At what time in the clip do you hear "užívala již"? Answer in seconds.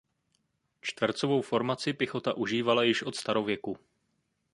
2.33-3.03